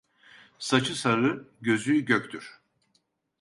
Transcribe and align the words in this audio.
Saçı 0.59 0.95
sarı 0.99 1.47
gözü 1.61 2.05
göktür. 2.05 2.61